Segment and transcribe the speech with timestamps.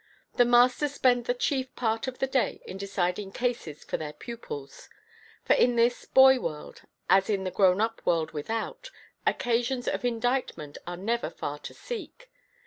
[0.33, 4.89] The masters spend the chief part of the day in deciding cases for their pupils:
[5.45, 8.89] for in this boy world, as in the grown up world without,
[9.27, 12.31] occasions of indictment are never far to seek.